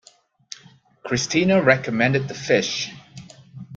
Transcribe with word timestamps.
Christina 1.03 1.61
recommended 1.61 2.27
the 2.27 2.33
fish. 2.33 2.91